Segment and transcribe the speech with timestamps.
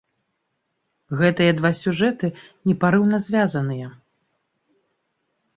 [1.19, 2.27] Гэтыя два сюжэты
[2.71, 3.87] непарыўна звязаныя.